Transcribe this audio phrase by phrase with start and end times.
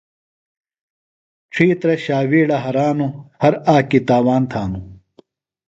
[1.53, 4.85] ڇھیترہ شاویڑہ ہرانوۡ، ہر آکی تاوان تھانوۡ